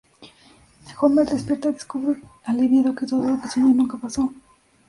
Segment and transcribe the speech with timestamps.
[0.99, 4.33] Homer despierta y descubre aliviado que todo lo que soñó nunca pasó.